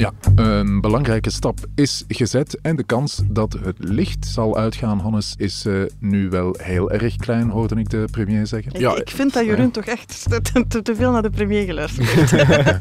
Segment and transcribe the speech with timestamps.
[0.00, 5.34] Ja, een belangrijke stap is gezet en de kans dat het licht zal uitgaan, Hannes,
[5.36, 8.80] is uh, nu wel heel erg klein, hoorde ik de premier zeggen.
[8.80, 12.10] Ja, ik vind dat Jeroen toch echt te, te, te veel naar de premier geluisterd
[12.10, 12.78] heeft.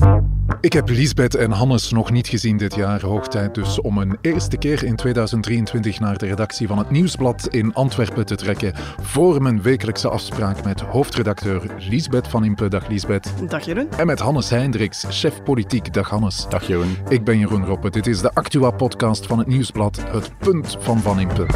[0.60, 3.00] Ik heb Lisbeth en Hannes nog niet gezien dit jaar.
[3.00, 7.48] Hoog tijd dus om een eerste keer in 2023 naar de redactie van het Nieuwsblad
[7.50, 8.72] in Antwerpen te trekken.
[9.00, 12.68] Voor mijn wekelijkse afspraak met hoofdredacteur Lisbeth van Impe.
[12.68, 13.32] Dag Lisbeth.
[13.48, 13.88] Dag Jeroen.
[13.96, 15.94] En met Hannes Hendricks, chef politiek.
[15.94, 16.46] Dag Hannes.
[16.48, 16.96] Dag Jeroen.
[17.08, 17.90] Ik ben Jeroen Roppe.
[17.90, 21.46] Dit is de Actua-podcast van het Nieuwsblad, het punt van Van Impe.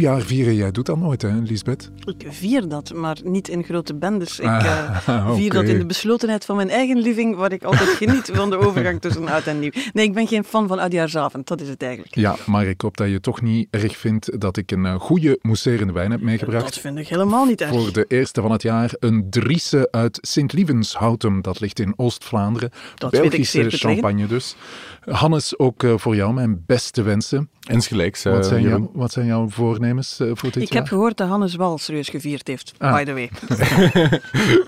[0.00, 1.90] Nieuwjaar vieren, jij doet dat nooit, hè, Lisbeth?
[2.04, 4.38] Ik vier dat, maar niet in grote bendes.
[4.38, 7.88] Ik ah, uh, vier dat in de beslotenheid van mijn eigen living, waar ik altijd
[7.88, 9.70] geniet van de overgang tussen oud en nieuw.
[9.92, 12.14] Nee, ik ben geen fan van oudjaarsavond, dat is het eigenlijk.
[12.14, 15.38] Ja, maar ik hoop dat je toch niet erg vindt dat ik een uh, goede
[15.42, 16.64] mousserende wijn heb meegebracht.
[16.64, 17.70] Dat vind ik helemaal niet erg.
[17.70, 22.70] Voor de eerste van het jaar een Driese uit Sint-Lievenshouten, dat ligt in Oost-Vlaanderen.
[22.94, 24.56] Dat Belgische weet ik zeer champagne dus.
[25.04, 27.50] Hannes, ook uh, voor jou mijn beste wensen.
[27.68, 28.22] Insgelijks.
[28.22, 30.78] Wat zijn, jou, wat zijn jouw voornemens uh, voor dit ik jaar?
[30.78, 32.94] heb gehoord dat Hannes wel serieus gevierd heeft, ah.
[32.94, 33.30] by the way.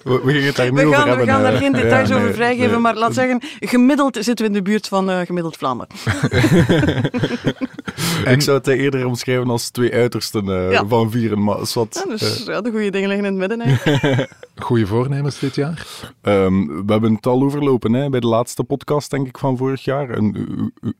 [0.04, 1.26] we, we gaan het daar niet we over gaan, hebben.
[1.26, 2.80] We gaan daar geen details ja, over nee, vrijgeven, nee.
[2.80, 5.94] maar laat zeggen, gemiddeld zitten we in de buurt van uh, gemiddeld Vlaanderen.
[8.24, 10.86] en, ik zou het eerder omschrijven als twee uitersten uh, ja.
[10.86, 13.68] van vieren, maar wat, ja, dus ja, de goede dingen liggen in het midden.
[13.68, 14.24] Hè.
[14.56, 15.86] Goede voornemens dit jaar?
[16.22, 19.84] Um, we hebben het al overlopen hè, bij de laatste podcast, denk ik, van vorig
[19.84, 20.10] jaar.
[20.10, 20.90] En, uh,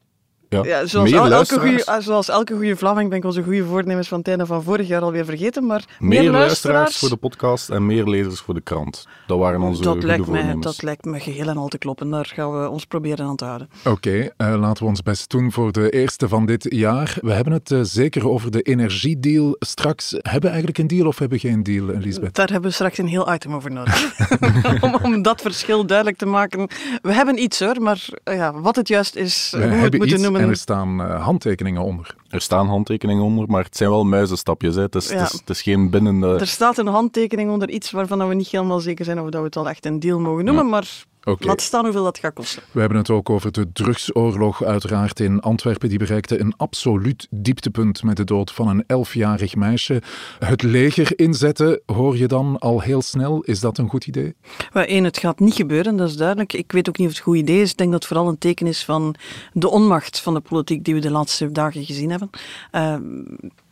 [0.53, 4.09] ja, ja zoals, el elke goeie, zoals elke goede Vlaming ben ik onze goede voornemens
[4.09, 5.67] van het einde van vorig jaar alweer vergeten.
[5.67, 9.07] Maar meer, meer luisteraars voor de podcast en meer lezers voor de krant.
[9.27, 10.53] Dat waren onze dat goede lijkt voornemens.
[10.53, 12.11] Mij, dat lijkt me geheel en al te kloppen.
[12.11, 13.69] Daar gaan we ons proberen aan te houden.
[13.85, 17.17] Oké, okay, uh, laten we ons best doen voor de eerste van dit jaar.
[17.21, 20.11] We hebben het uh, zeker over de energiedeal straks.
[20.11, 22.35] Hebben we eigenlijk een deal of hebben we geen deal, Elisabeth?
[22.35, 24.15] Daar hebben we straks een heel item over nodig.
[24.81, 26.69] om, om, dat verschil duidelijk te maken.
[27.03, 29.99] We hebben iets hoor, maar uh, ja, wat het juist is, we hoe we het
[29.99, 30.42] moeten noemen.
[30.43, 32.15] En er staan uh, handtekeningen onder.
[32.29, 34.75] Er staan handtekeningen onder, maar het zijn wel muizenstapjes.
[34.75, 34.83] Hè.
[34.83, 35.17] Het, is, ja.
[35.17, 36.23] het, is, het, is, geen binnen...
[36.23, 39.47] Er staat een handtekening onder iets waarvan we niet helemaal zeker zijn of dat we
[39.47, 40.71] het al echt een deal mogen noemen, ja.
[40.71, 41.05] maar...
[41.25, 41.49] Okay.
[41.49, 42.63] Laat staan hoeveel dat gaat kosten.
[42.71, 45.89] We hebben het ook over de drugsoorlog uiteraard in Antwerpen.
[45.89, 50.03] Die bereikte een absoluut dieptepunt met de dood van een elfjarig meisje.
[50.39, 53.41] Het leger inzetten, hoor je dan al heel snel.
[53.43, 54.35] Is dat een goed idee?
[54.73, 56.53] Eén, het gaat niet gebeuren, dat is duidelijk.
[56.53, 57.71] Ik weet ook niet of het een goed idee is.
[57.71, 59.15] Ik denk dat het vooral een teken is van
[59.53, 62.31] de onmacht van de politiek die we de laatste dagen gezien hebben.
[62.73, 62.97] Uh,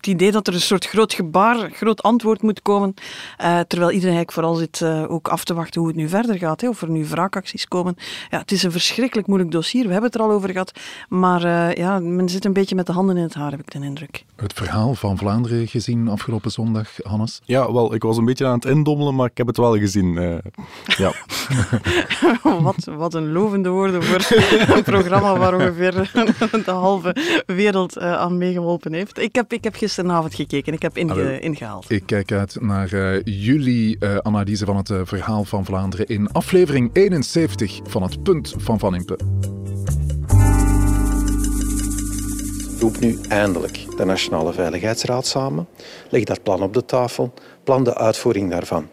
[0.00, 2.94] het idee dat er een soort groot gebaar, groot antwoord moet komen,
[3.40, 6.38] uh, terwijl iedereen eigenlijk vooral zit uh, ook af te wachten hoe het nu verder
[6.38, 7.96] gaat, hè, of er nu wraakacties komen.
[8.30, 10.72] Ja, het is een verschrikkelijk moeilijk dossier, we hebben het er al over gehad,
[11.08, 13.70] maar uh, ja, men zit een beetje met de handen in het haar, heb ik
[13.70, 14.24] de indruk.
[14.36, 17.40] Het verhaal van Vlaanderen gezien afgelopen zondag, Hannes?
[17.44, 20.40] Ja, wel, ik was een beetje aan het indommelen, maar ik heb het wel gezien.
[20.84, 21.12] ja.
[22.62, 24.26] wat, wat een lovende woorden voor
[24.76, 26.10] een programma waar ongeveer
[26.64, 29.18] de halve wereld aan meegeholpen heeft.
[29.18, 30.72] Ik heb, ik heb gisteravond gekeken.
[30.72, 31.90] Ik heb inge ingehaald.
[31.90, 36.32] Ik kijk uit naar uh, jullie uh, analyse van het uh, verhaal van Vlaanderen in
[36.32, 39.18] aflevering 71 van het Punt van Van Impe.
[42.80, 45.68] Roep nu eindelijk de Nationale Veiligheidsraad samen.
[46.10, 47.34] Leg dat plan op de tafel.
[47.64, 48.88] Plan de uitvoering daarvan.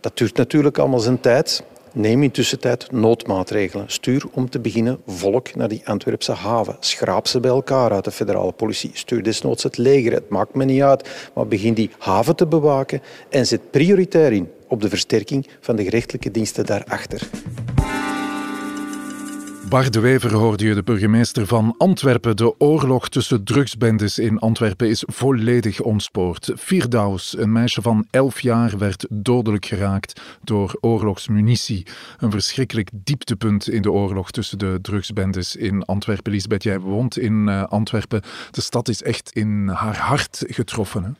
[0.00, 1.64] Dat duurt natuurlijk allemaal zijn tijd.
[1.98, 3.90] Neem in tussentijd noodmaatregelen.
[3.90, 6.76] Stuur om te beginnen volk naar die Antwerpse haven.
[6.80, 8.90] Schraap ze bij elkaar uit de federale politie.
[8.94, 10.12] Stuur desnoods het leger.
[10.12, 11.30] Het maakt me niet uit.
[11.34, 15.84] Maar begin die haven te bewaken en zet prioritair in op de versterking van de
[15.84, 17.28] gerechtelijke diensten daarachter.
[19.68, 22.36] Bart de Wever hoorde je, de burgemeester van Antwerpen.
[22.36, 26.52] De oorlog tussen drugsbendes in Antwerpen is volledig ontspoord.
[26.56, 31.86] Firdaus, een meisje van 11 jaar, werd dodelijk geraakt door oorlogsmunitie.
[32.18, 36.32] Een verschrikkelijk dieptepunt in de oorlog tussen de drugsbendes in Antwerpen.
[36.32, 38.22] Lisbeth, jij woont in uh, Antwerpen.
[38.50, 41.04] De stad is echt in haar hart getroffen.
[41.04, 41.10] Hè?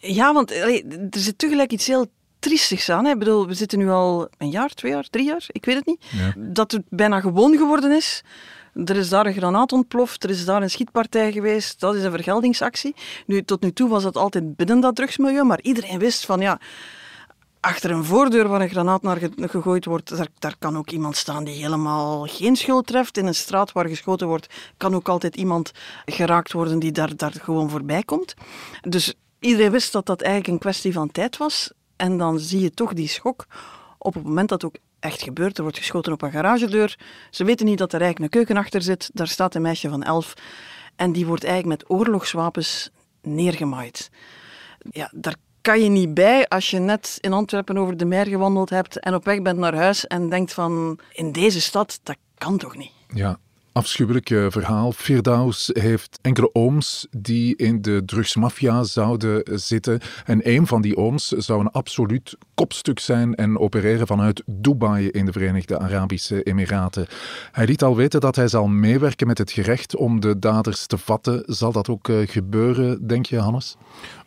[0.00, 2.06] Ja, want er zit tegelijk iets heel
[2.38, 3.04] triestig aan.
[3.04, 3.10] Hè.
[3.10, 5.86] Ik bedoel, we zitten nu al een jaar, twee jaar, drie jaar, ik weet het
[5.86, 6.04] niet.
[6.10, 6.34] Ja.
[6.36, 8.22] Dat het bijna gewoon geworden is.
[8.84, 12.10] Er is daar een granaat ontploft, er is daar een schietpartij geweest, dat is een
[12.10, 12.94] vergeldingsactie.
[13.26, 16.60] Nu, tot nu toe was dat altijd binnen dat drugsmilieu, maar iedereen wist van ja,
[17.60, 21.44] achter een voordeur waar een granaat naar gegooid wordt, daar, daar, kan ook iemand staan
[21.44, 23.16] die helemaal geen schuld treft.
[23.16, 24.46] In een straat waar geschoten wordt,
[24.76, 25.72] kan ook altijd iemand
[26.04, 28.34] geraakt worden die daar, daar gewoon voorbij komt.
[28.80, 31.72] Dus iedereen wist dat dat eigenlijk een kwestie van tijd was.
[31.98, 33.46] En dan zie je toch die schok
[33.98, 35.56] op het moment dat ook echt gebeurd.
[35.56, 36.98] Er wordt geschoten op een garagedeur.
[37.30, 39.10] Ze weten niet dat er eigenlijk een keuken achter zit.
[39.12, 40.34] Daar staat een meisje van elf.
[40.96, 42.90] En die wordt eigenlijk met oorlogswapens
[43.22, 44.10] neergemaaid.
[44.90, 48.70] Ja, daar kan je niet bij als je net in Antwerpen over de meer gewandeld
[48.70, 52.58] hebt en op weg bent naar huis en denkt van, in deze stad, dat kan
[52.58, 52.92] toch niet?
[53.14, 53.38] Ja,
[53.78, 54.92] afschuwelijk eh, verhaal.
[54.92, 60.00] Firdaus heeft enkele ooms die in de drugsmafia zouden zitten.
[60.24, 65.24] En een van die ooms zou een absoluut kopstuk zijn en opereren vanuit Dubai in
[65.24, 67.06] de Verenigde Arabische Emiraten.
[67.52, 70.98] Hij liet al weten dat hij zal meewerken met het gerecht om de daders te
[70.98, 71.42] vatten.
[71.46, 73.76] Zal dat ook eh, gebeuren, denk je, Hannes?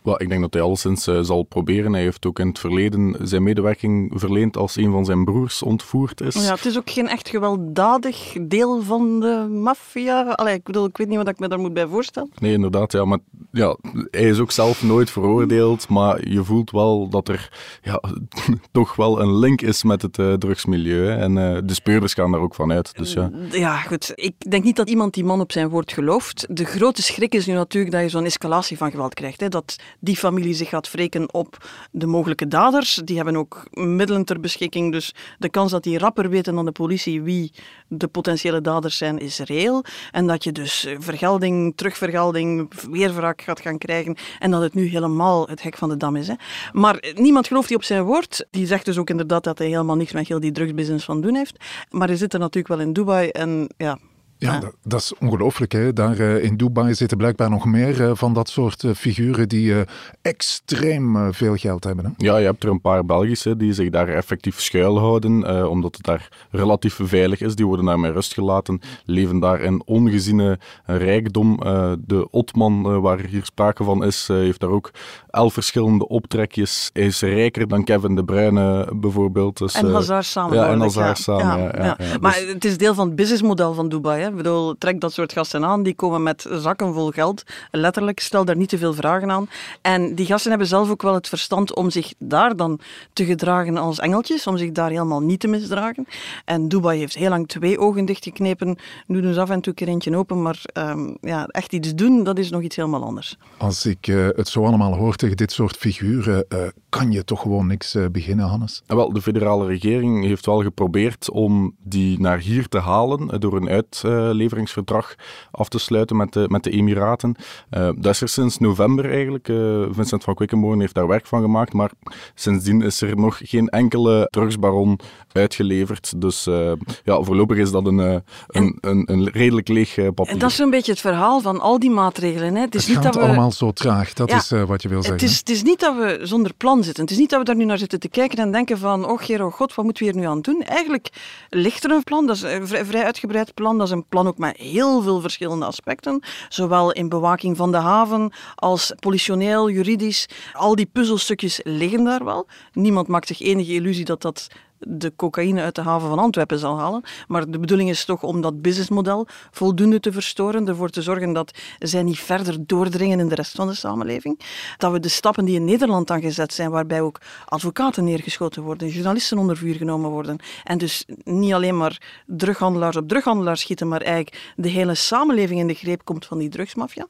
[0.01, 1.93] Wel, ik denk dat hij alleszins uh, zal proberen.
[1.93, 6.21] Hij heeft ook in het verleden zijn medewerking verleend als een van zijn broers ontvoerd
[6.21, 6.45] is.
[6.45, 10.37] Ja, het is ook geen echt gewelddadig deel van de maffia.
[10.37, 12.31] ik bedoel, ik weet niet wat ik me daar moet bij voorstellen.
[12.39, 12.91] Nee, inderdaad.
[12.91, 13.19] Ja, maar
[13.51, 13.77] ja,
[14.11, 17.49] hij is ook zelf nooit veroordeeld, maar je voelt wel dat er
[17.81, 18.01] ja,
[18.71, 21.09] toch wel een link is met het uh, drugsmilieu.
[21.09, 22.97] En uh, de speurders gaan daar ook van uit.
[22.97, 23.31] Dus, ja.
[23.51, 24.11] ja, goed.
[24.15, 26.45] Ik denk niet dat iemand die man op zijn woord gelooft.
[26.49, 29.39] De grote schrik is nu natuurlijk dat je zo'n escalatie van geweld krijgt.
[29.39, 29.49] Hè.
[29.49, 33.01] Dat die familie zich gaat wreken op de mogelijke daders.
[33.05, 36.71] Die hebben ook middelen ter beschikking, dus de kans dat die rapper weten dan de
[36.71, 37.51] politie wie
[37.87, 39.83] de potentiële daders zijn, is reëel.
[40.11, 45.47] En dat je dus vergelding, terugvergelding, weerwraak gaat gaan krijgen en dat het nu helemaal
[45.47, 46.27] het hek van de dam is.
[46.27, 46.33] Hè.
[46.71, 48.09] Maar niemand gelooft die op zijn woord.
[48.49, 51.35] Die zegt dus ook inderdaad dat hij helemaal niks met heel die drugsbusiness van doen
[51.35, 51.65] heeft.
[51.89, 53.99] Maar hij zit er natuurlijk wel in Dubai en ja,
[54.41, 55.71] ja, dat, dat, is ongelooflijk.
[55.71, 55.93] Hè?
[55.93, 59.73] Daar uh, in Dubai zitten blijkbaar nog meer uh, van dat soort uh, figuren die
[60.21, 62.05] extreem veel geld hebben.
[62.05, 62.11] Hè?
[62.17, 66.47] Ja, je hebt er een paar Belgische die zich daar effectief schuilhouden, omdat het daar
[66.51, 67.55] relatief veilig is.
[67.55, 71.57] Die worden daar met rust gelaten, leven daar in ongeziene rijkdom.
[72.05, 74.91] de Otman, waar hier sprake van is, heeft daar ook
[75.29, 76.89] elf verschillende optrekjes.
[76.93, 79.57] Hij is rijker dan Kevin De Bruyne bijvoorbeeld.
[79.57, 80.57] Dus, en Hazard samen.
[80.57, 81.63] Ja, en Hazard samen.
[81.63, 84.21] Ja, ja, ja, Maar dus- het is deel van het businessmodel van Dubai.
[84.21, 84.30] Hè?
[84.31, 87.43] Ik bedoel, trek dat soort gasten aan, die komen met zakken vol geld.
[87.71, 89.49] Letterlijk, stel daar niet te veel vragen aan.
[89.81, 92.79] En die gasten hebben zelf ook wel het verstand om zich daar dan
[93.13, 96.07] te gedragen als engeltjes, om zich daar helemaal niet te misdragen.
[96.45, 98.77] En Dubai heeft heel lang twee ogen dichtgeknepen.
[99.07, 101.95] Nu doen ze af en toe een keer eentje open, maar um, ja, echt iets
[101.95, 103.37] doen, dat is nog iets helemaal anders.
[103.57, 107.41] Als ik uh, het zo allemaal hoor tegen dit soort figuren, uh, kan je toch
[107.41, 108.81] gewoon niks uh, beginnen, Hannes?
[108.87, 113.69] Wel, de federale regering heeft wel geprobeerd om die naar hier te halen door een
[113.69, 114.01] uit
[114.33, 115.15] leveringsverdrag
[115.51, 117.35] af te sluiten met de, met de Emiraten.
[117.71, 119.47] Uh, dat is er sinds november eigenlijk.
[119.47, 121.91] Uh, Vincent van Quickenborn heeft daar werk van gemaakt, maar
[122.35, 124.99] sindsdien is er nog geen enkele drugsbaron
[125.31, 126.21] uitgeleverd.
[126.21, 126.71] Dus uh,
[127.03, 130.33] ja, voorlopig is dat een, een, een, een, redelijk leeg papier.
[130.33, 132.55] En dat is zo'n beetje het verhaal van al die maatregelen.
[132.55, 132.61] Hè.
[132.61, 133.27] Het, is het niet gaat dat we...
[133.27, 135.21] allemaal zo traag, dat is wat je wil zeggen.
[135.21, 137.03] Het is, het is niet dat we zonder plan zitten.
[137.03, 139.21] Het is niet dat we daar nu naar zitten te kijken en denken van, oh
[139.21, 140.61] Gero, god, wat moeten we hier nu aan doen?
[140.63, 141.09] Eigenlijk
[141.49, 144.27] ligt er een plan, dat is een vrij, vrij uitgebreid plan, dat is een plan
[144.27, 146.23] ook met heel veel verschillende aspecten.
[146.49, 150.25] Zowel in bewaking van de haven als politioneel, juridisch.
[150.53, 152.47] Al die puzzelstukjes liggen daar wel.
[152.73, 154.47] Niemand maakt zich enige illusie dat dat
[154.87, 157.03] de cocaïne uit de haven van Antwerpen zal halen.
[157.27, 161.51] Maar de bedoeling is toch om dat businessmodel voldoende te verstoren, ervoor te zorgen dat
[161.79, 164.39] zij niet verder doordringen in de rest van de samenleving.
[164.77, 169.37] Dat we de stappen die in Nederland aangezet zijn, waarbij ook advocaten neergeschoten worden, journalisten
[169.37, 174.53] onder vuur genomen worden, en dus niet alleen maar drughandelaars op drughandelaars schieten, maar eigenlijk
[174.55, 177.07] de hele samenleving in de greep komt van die drugsmafia.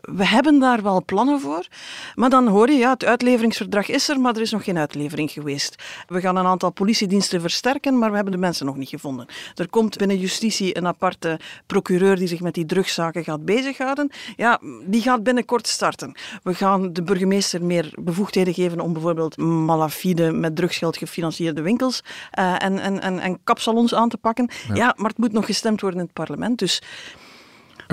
[0.00, 1.66] We hebben daar wel plannen voor,
[2.14, 5.30] maar dan hoor je, ja, het uitleveringsverdrag is er, maar er is nog geen uitlevering
[5.30, 5.82] geweest.
[6.06, 9.26] We gaan een aantal politie diensten versterken, maar we hebben de mensen nog niet gevonden.
[9.54, 14.10] Er komt binnen justitie een aparte procureur die zich met die drugszaken gaat bezighouden.
[14.36, 16.14] Ja, die gaat binnenkort starten.
[16.42, 22.02] We gaan de burgemeester meer bevoegdheden geven om bijvoorbeeld malafide met drugsgeld gefinancierde winkels
[22.38, 24.50] uh, en, en, en, en kapsalons aan te pakken.
[24.68, 24.74] Ja.
[24.74, 26.58] ja, maar het moet nog gestemd worden in het parlement.
[26.58, 26.82] Dus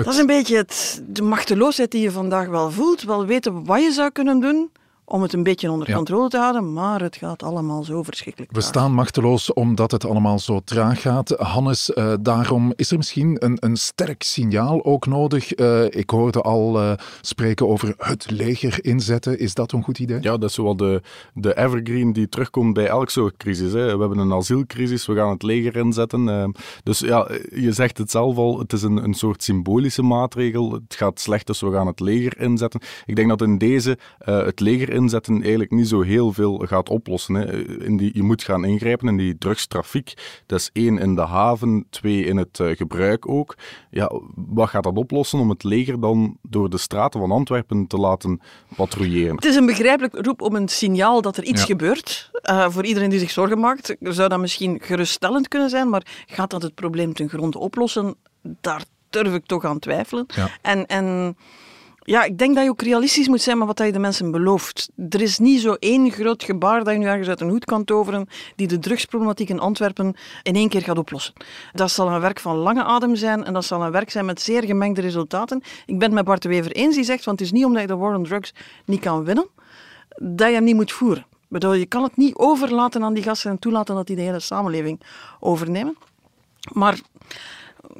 [0.04, 3.02] dat is een beetje het, de machteloosheid die je vandaag wel voelt.
[3.02, 4.70] Wel weten wat je zou kunnen doen,
[5.08, 8.60] om het een beetje onder controle te houden, maar het gaat allemaal zo verschrikkelijk We
[8.60, 11.30] staan machteloos omdat het allemaal zo traag gaat.
[11.38, 15.58] Hannes, uh, daarom is er misschien een, een sterk signaal ook nodig.
[15.58, 19.38] Uh, ik hoorde al uh, spreken over het leger inzetten.
[19.38, 20.18] Is dat een goed idee?
[20.20, 21.02] Ja, dat is wel de,
[21.34, 23.72] de evergreen die terugkomt bij elk soort crisis.
[23.72, 23.94] Hè.
[23.94, 26.54] We hebben een asielcrisis, we gaan het leger inzetten.
[26.82, 30.72] dus ja, je zegt het zelf al, het is een, een soort symbolische maatregel.
[30.72, 32.80] Het gaat slecht, dus we gaan het leger inzetten.
[33.06, 37.34] Ik denk dat in deze het leger inzetten eigenlijk niet zo heel veel gaat oplossen.
[37.34, 37.66] Hè.
[37.84, 40.14] In die, je moet gaan ingrijpen in die drugstrafiek.
[40.46, 43.56] Dat is één in de haven, twee in het uh, gebruik ook.
[43.90, 47.96] Ja, wat gaat dat oplossen om het leger dan door de straten van Antwerpen te
[47.96, 48.40] laten
[48.76, 49.34] patrouilleren?
[49.34, 52.30] Het is een begrijpelijk roep om een signaal dat er iets gebeurt.
[52.50, 56.50] Uh, voor iedereen die zich zorgen maakt, zou dat misschien geruststellend kunnen zijn, maar gaat
[56.50, 58.14] dat het probleem ten gronde oplossen?
[58.42, 60.26] Daar durf ik toch aan twijfelen.
[60.34, 60.48] Ja.
[60.62, 61.36] En, en
[62.08, 64.88] ja, ik denk dat je ook realistisch moet zijn met wat je de mensen belooft.
[65.08, 67.84] Er is niet zo één groot gebaar dat je nu ergens uit een hoed kan
[67.84, 71.34] toveren die de drugsproblematiek in Antwerpen in één keer gaat oplossen.
[71.72, 74.40] Dat zal een werk van lange adem zijn en dat zal een werk zijn met
[74.40, 75.62] zeer gemengde resultaten.
[75.86, 77.80] Ik ben het met Bart de Wever eens, die zegt, want het is niet omdat
[77.80, 79.48] je de war on drugs niet kan winnen,
[80.16, 81.26] dat je hem niet moet voeren.
[81.48, 84.40] Bedoel, je kan het niet overlaten aan die gasten en toelaten dat die de hele
[84.40, 85.00] samenleving
[85.40, 85.96] overnemen.
[86.72, 87.00] Maar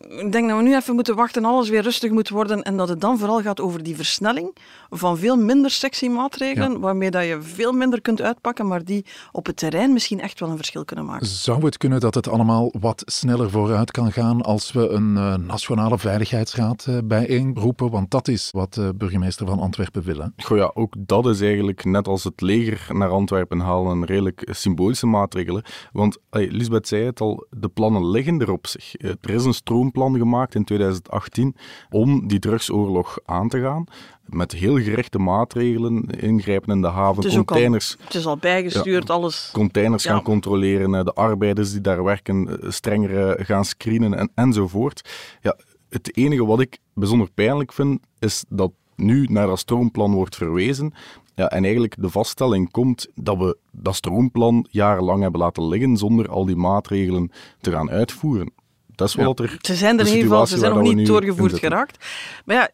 [0.09, 2.77] ik denk dat we nu even moeten wachten en alles weer rustig moet worden en
[2.77, 4.57] dat het dan vooral gaat over die versnelling
[4.91, 9.47] van veel minder sexy maatregelen, waarmee dat je veel minder kunt uitpakken, maar die op
[9.47, 11.27] het terrein misschien echt wel een verschil kunnen maken.
[11.27, 15.35] Zou het kunnen dat het allemaal wat sneller vooruit kan gaan als we een uh,
[15.35, 17.91] nationale veiligheidsraad uh, bijeenroepen?
[17.91, 20.19] Want dat is wat de burgemeester van Antwerpen wil.
[20.19, 20.27] Hè?
[20.37, 24.49] Goh ja, ook dat is eigenlijk net als het leger naar Antwerpen halen een redelijk
[24.51, 25.63] symbolische maatregelen.
[25.93, 28.95] Want hey, Lisbeth zei het al, de plannen liggen er op zich.
[29.01, 31.57] Er is een stroomplan gemaakt in 2018
[31.91, 33.85] om die drugsoorlog aan te gaan
[34.25, 37.97] met heel gerichte maatregelen, ingrijpen in de haven, het containers.
[37.99, 39.51] Al, het is al bijgestuurd, ja, alles.
[39.53, 40.11] Containers ja.
[40.11, 45.11] gaan controleren, de arbeiders die daar werken strenger gaan screenen en, enzovoort.
[45.41, 45.57] Ja,
[45.89, 50.93] het enige wat ik bijzonder pijnlijk vind, is dat nu naar dat stroomplan wordt verwezen.
[51.35, 56.29] Ja, en eigenlijk de vaststelling komt dat we dat stroomplan jarenlang hebben laten liggen zonder
[56.29, 57.31] al die maatregelen
[57.61, 58.53] te gaan uitvoeren.
[58.99, 59.45] Dat is wel ja.
[59.45, 59.57] er.
[59.61, 62.05] Ze zijn er in ieder geval, ze zijn nog niet doorgevoerd geraakt.
[62.45, 62.69] Maar ja,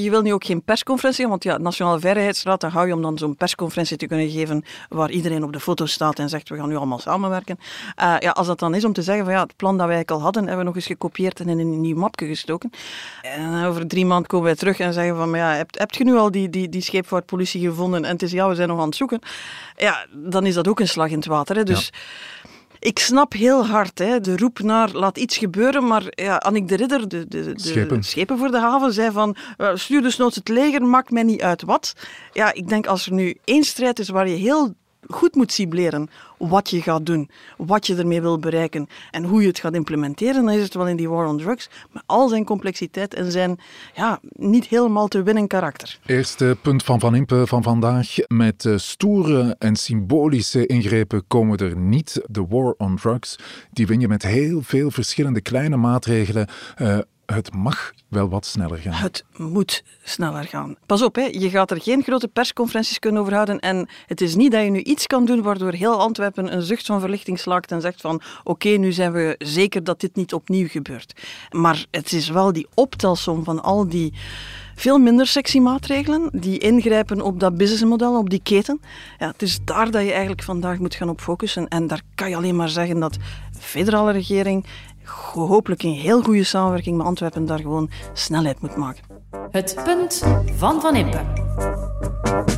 [0.00, 3.18] je wil nu ook geen persconferentie, want ja, Nationale Veiligheidsraad, dan hou je om dan
[3.18, 6.68] zo'n persconferentie te kunnen geven waar iedereen op de foto staat en zegt we gaan
[6.68, 7.58] nu allemaal samenwerken.
[8.02, 10.04] Uh, ja, als dat dan is om te zeggen van ja, het plan dat wij
[10.04, 12.70] al hadden, hebben we nog eens gekopieerd en in een nieuw mapje gestoken.
[13.22, 16.16] En over drie maanden komen wij terug en zeggen van ja, hebt, hebt je nu
[16.16, 18.96] al die, die, die scheepvaartpolitie gevonden en het is ja, we zijn nog aan het
[18.96, 19.20] zoeken.
[19.76, 21.56] Ja, dan is dat ook een slag in het water.
[21.56, 21.62] Hè.
[21.62, 22.56] Dus ja.
[22.80, 26.76] Ik snap heel hard hè, de roep naar laat iets gebeuren, maar ja, Annick de
[26.76, 28.02] Ridder, de, de, de schepen.
[28.02, 28.38] schepen.
[28.38, 29.36] voor de haven, zei van
[29.74, 31.92] stuur dus noods het leger, maakt mij niet uit wat.
[32.32, 34.74] Ja, ik denk als er nu één strijd is waar je heel
[35.06, 39.48] goed moet cibleren wat je gaat doen, wat je ermee wil bereiken en hoe je
[39.48, 42.44] het gaat implementeren, dan is het wel in die war on drugs, met al zijn
[42.44, 43.58] complexiteit en zijn
[43.94, 45.98] ja, niet helemaal te winnen karakter.
[46.06, 48.14] Eerste punt van Van Impe van vandaag.
[48.26, 52.20] Met stoere en symbolische ingrepen komen er niet.
[52.26, 53.38] De war on drugs,
[53.72, 56.48] die win je met heel veel verschillende kleine maatregelen.
[56.78, 56.98] Uh,
[57.34, 58.92] het mag wel wat sneller gaan.
[58.92, 60.76] Het moet sneller gaan.
[60.86, 61.22] Pas op, hè.
[61.22, 63.58] je gaat er geen grote persconferenties kunnen over houden.
[63.58, 66.86] En het is niet dat je nu iets kan doen waardoor heel Antwerpen een zucht
[66.86, 70.68] van verlichting slaakt en zegt van oké, nu zijn we zeker dat dit niet opnieuw
[70.68, 71.20] gebeurt.
[71.50, 74.14] Maar het is wel die optelsom van al die
[74.78, 78.80] veel minder sexy maatregelen die ingrijpen op dat businessmodel, op die keten.
[79.18, 81.68] Ja, het is daar dat je eigenlijk vandaag moet gaan op focussen.
[81.68, 83.18] En daar kan je alleen maar zeggen dat de
[83.60, 84.64] federale regering
[85.32, 89.04] hopelijk in heel goede samenwerking met Antwerpen daar gewoon snelheid moet maken.
[89.50, 90.24] Het punt
[90.56, 92.57] van Van Impe.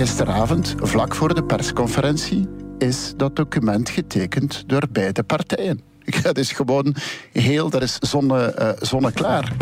[0.00, 5.80] Gisteravond, vlak voor de persconferentie, is dat document getekend door beide partijen.
[6.22, 6.94] Dat is gewoon
[7.32, 9.52] heel, dat is zonne, uh, zonneklaar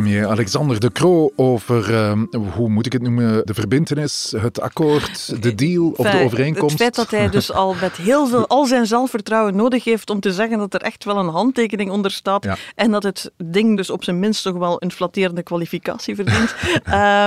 [0.00, 2.12] premier Alexander De Croo over, uh,
[2.54, 6.70] hoe moet ik het noemen, de verbindenis, het akkoord, de deal of de overeenkomst.
[6.70, 10.20] Het feit dat hij dus al met heel veel, al zijn zelfvertrouwen nodig heeft om
[10.20, 12.56] te zeggen dat er echt wel een handtekening onder staat ja.
[12.74, 16.54] en dat het ding dus op zijn minst toch wel een flatterende kwalificatie verdient.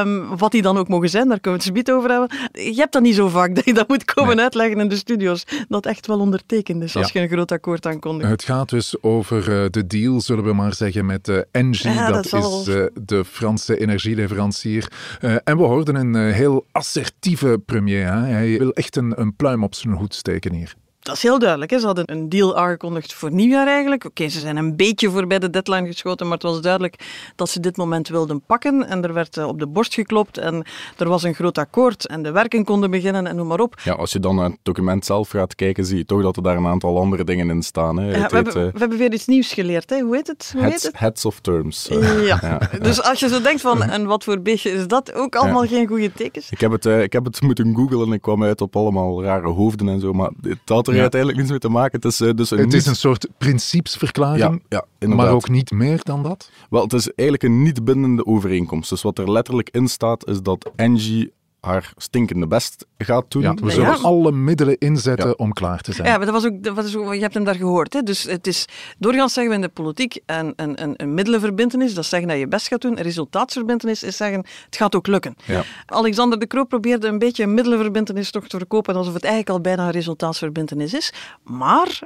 [0.06, 2.30] um, wat die dan ook mogen zijn, daar kunnen we het zo over hebben.
[2.52, 4.44] Je hebt dat niet zo vaak dat je dat moet komen nee.
[4.44, 8.30] uitleggen in de studio's, dat echt wel ondertekend is als je een groot akkoord aankondigt.
[8.30, 11.92] Het gaat dus over uh, de deal, zullen we maar zeggen, met Engie.
[11.92, 12.57] Ja, dat, dat is
[13.02, 14.92] de Franse energieleverancier.
[15.22, 18.06] Uh, en we hoorden een uh, heel assertieve premier.
[18.06, 18.20] Hè?
[18.20, 20.76] Hij wil echt een, een pluim op zijn hoed steken hier.
[21.08, 21.72] Dat is heel duidelijk.
[21.72, 21.80] Hè.
[21.80, 24.06] Ze hadden een deal aangekondigd voor nieuwjaar eigenlijk.
[24.06, 26.96] Oké, okay, ze zijn een beetje voorbij de deadline geschoten, maar het was duidelijk
[27.36, 28.88] dat ze dit moment wilden pakken.
[28.88, 30.66] En er werd uh, op de borst geklopt en
[30.98, 33.80] er was een groot akkoord en de werken konden beginnen en noem maar op.
[33.84, 36.44] Ja, als je dan naar het document zelf gaat kijken, zie je toch dat er
[36.44, 37.98] daar een aantal andere dingen in staan.
[37.98, 38.06] Hè.
[38.06, 39.90] Ja, we, hebben, uh, we, hebben, weer iets nieuws geleerd.
[39.90, 40.00] Hè.
[40.00, 40.50] Hoe heet het?
[40.54, 41.02] Hoe heads, heet het?
[41.02, 41.88] heads of terms.
[41.90, 42.38] Ja.
[42.42, 42.60] ja.
[42.82, 45.14] dus als je zo denkt van, en wat voor beestje is dat?
[45.14, 46.50] Ook allemaal geen goede tekens.
[46.50, 49.48] Ik heb, het, ik heb het moeten googlen en ik kwam uit op allemaal rare
[49.48, 52.00] hoofden en zo, maar het had er er uiteindelijk niets mee te maken.
[52.02, 55.72] Het is, uh, dus een het is een soort principesverklaring, ja, ja, maar ook niet
[55.72, 56.52] meer dan dat?
[56.70, 58.90] Wel, het is eigenlijk een niet bindende overeenkomst.
[58.90, 61.32] Dus wat er letterlijk in staat, is dat Engie
[61.68, 63.42] haar stinkende best gaat doen.
[63.42, 66.08] Ja, we zullen alle middelen inzetten om klaar te zijn.
[66.08, 67.94] Ja, maar dat was ook, dat was ook, je hebt hem daar gehoord.
[67.94, 68.02] Hè?
[68.02, 68.66] Dus het is,
[68.98, 72.38] doorgaans zeggen we in de politiek een, een, een, een middelenverbindenis, dat is zeggen dat
[72.40, 72.98] je best gaat doen.
[72.98, 75.36] Een resultaatsverbindenis is zeggen, het gaat ook lukken.
[75.46, 75.64] Ja.
[75.86, 79.62] Alexander de Croo probeerde een beetje een middelenverbindenis toch te verkopen, alsof het eigenlijk al
[79.62, 81.14] bijna een resultaatsverbindenis is.
[81.44, 82.00] Maar,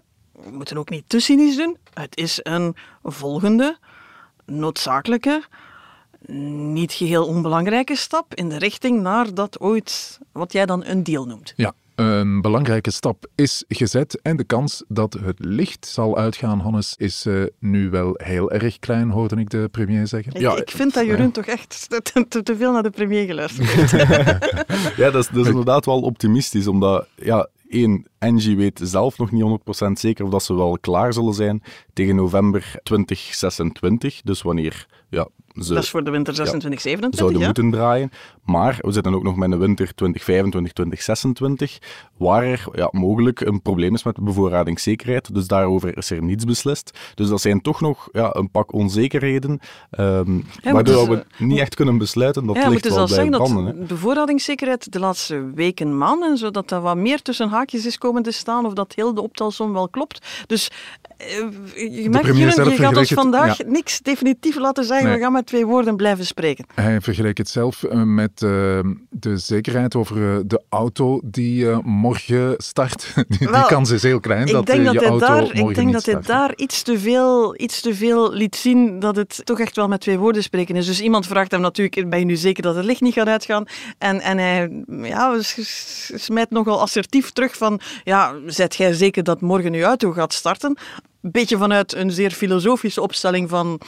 [0.44, 3.78] we moeten ook niet te cynisch doen, het is een volgende,
[4.46, 5.44] noodzakelijke
[6.26, 11.26] niet geheel onbelangrijke stap in de richting naar dat ooit, wat jij dan een deal
[11.26, 11.54] noemt.
[11.56, 16.96] Ja, een belangrijke stap is gezet en de kans dat het licht zal uitgaan, Hannes,
[16.98, 20.40] is uh, nu wel heel erg klein, hoorde ik de premier zeggen.
[20.40, 21.32] Ja, ik, vind dat Jeroen ja.
[21.32, 23.92] toch echt te, te, te, veel naar de premier geluisterd heeft.
[25.02, 29.32] ja, dat is, dat is inderdaad wel optimistisch, omdat ja, één, Engie weet zelf nog
[29.32, 31.64] niet 100% zeker of dat ze wel klaar zullen zijn
[31.94, 34.22] tegen november 2026.
[34.22, 37.20] Dus wanneer ja, ze, dat is voor de winter 26, 27.
[37.20, 37.46] Zouden ja.
[37.46, 38.12] moeten draaien.
[38.46, 41.78] Maar we zitten ook nog met een winter 2025, 2026,
[42.18, 45.34] waar er ja, mogelijk een probleem is met de bevoorradingszekerheid.
[45.34, 47.00] Dus daarover is er niets beslist.
[47.16, 49.60] Dus dat zijn toch nog ja, een pak onzekerheden,
[50.00, 53.66] um, ja, waardoor dus, we niet echt kunnen besluiten dat ja, licht wel blijft branden.
[53.66, 58.32] Dat bevoorradingszekerheid de laatste weken, maanden, zodat dat wat meer tussen haakjes is komen te
[58.32, 60.46] staan, of dat heel de optelsom wel klopt.
[60.48, 60.70] Dus
[61.76, 65.08] je merkt, je, je gaat ons vandaag niks definitief laten zeggen.
[65.08, 65.16] Nee.
[65.16, 66.66] We gaan twee woorden blijven spreken.
[66.76, 68.80] Hij vergeleek het zelf met uh,
[69.10, 73.14] de zekerheid over uh, de auto die morgen start.
[73.38, 75.70] die, Wel, kans is heel klein ik dat denk je dat hij auto daar, morgen
[75.70, 79.16] Ik denk niet dat hij daar iets te, veel, iets te veel liet zien dat
[79.16, 80.86] het toch echt wel met twee woorden spreken is.
[80.86, 83.66] Dus iemand vraagt hem natuurlijk, ben je nu zeker dat het licht niet gaat uitgaan?
[83.98, 85.38] En, en hij ja,
[86.16, 90.78] smijt nogal assertief terug van, ja, zijt jij zeker dat morgen uw auto gaat starten?
[91.22, 93.82] Een beetje vanuit een zeer filosofische opstelling van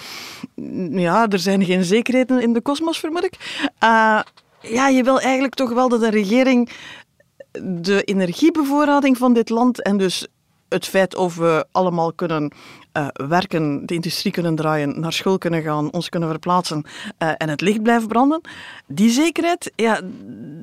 [0.92, 3.62] ja, er zijn geen zekerheden in de kosmos, vermoed ik.
[3.84, 4.20] Uh,
[4.62, 6.70] ja, je wil eigenlijk toch wel dat de regering
[7.62, 10.28] de energiebevoorrading van dit land en dus
[10.70, 12.54] het feit of we allemaal kunnen
[12.98, 16.86] uh, werken, de industrie kunnen draaien, naar school kunnen gaan, ons kunnen verplaatsen
[17.24, 18.42] uh, en het licht blijven branden.
[18.88, 20.01] Die zekerheid, ja,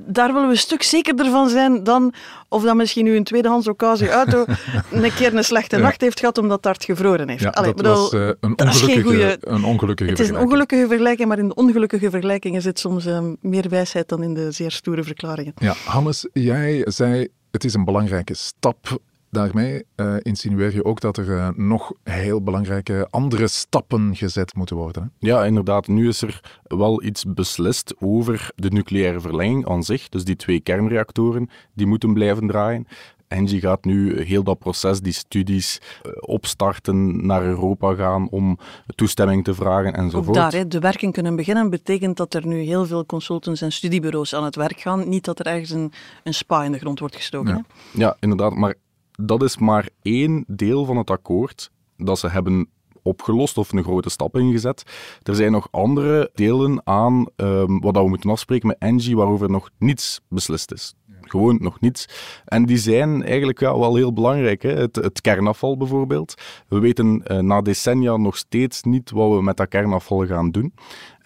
[0.07, 2.15] daar willen we een stuk zekerder van zijn dan
[2.49, 4.45] of dat misschien nu een tweedehands occasie-auto
[4.91, 5.83] een keer een slechte Ja.
[5.83, 7.43] nacht heeft gehad omdat het hard gevroren heeft.
[7.43, 10.87] Ja, Allee, dat bedoel, was eh, een, ongelukkige, goeie- een ongelukkige het is een ongelukkige
[10.87, 14.71] vergelijking, maar in de ongelukkige vergelijkingen zit soms eh, meer wijsheid dan in de zeer
[14.71, 15.53] stoere verklaringen.
[15.57, 19.01] Ja, Hannes, jij zei het is een belangrijke stap.
[19.31, 24.77] Daarmee eh, insinueer je ook dat er eh, nog heel belangrijke andere stappen gezet moeten
[24.77, 25.03] worden.
[25.03, 25.29] Hè?
[25.29, 25.87] Ja, inderdaad.
[25.87, 30.09] Nu is er wel iets beslist over de nucleaire verlenging aan zich.
[30.09, 32.87] Dus die twee kernreactoren, die moeten blijven draaien.
[33.29, 38.59] Engie gaat nu heel dat proces, die studies, eh, opstarten, naar Europa gaan om
[38.95, 40.37] toestemming te vragen Ook enzovoort.
[40.37, 44.35] daar, hè, de werken kunnen beginnen, betekent dat er nu heel veel consultants en studiebureaus
[44.35, 45.09] aan het werk gaan.
[45.09, 45.93] Niet dat er ergens een,
[46.25, 47.55] een spa in de grond wordt gestoken.
[47.55, 47.65] Ja.
[47.93, 48.01] Hè?
[48.01, 48.55] Ja, inderdaad.
[48.55, 48.75] Maar
[49.23, 52.69] dat is maar één deel van het akkoord dat ze hebben
[53.03, 54.83] opgelost of een grote stap ingezet.
[55.23, 59.71] Er zijn nog andere delen aan ehm, wat we moeten afspreken met Engie waarover nog
[59.79, 60.95] niets beslist is.
[61.21, 62.09] Gewoon nog niets.
[62.45, 64.63] En die zijn eigenlijk wel heel belangrijk.
[64.63, 64.71] Hè?
[64.71, 66.35] Het, het kernafval bijvoorbeeld.
[66.69, 70.75] We weten eh, na decennia nog steeds niet wat we met dat kernafval gaan doen.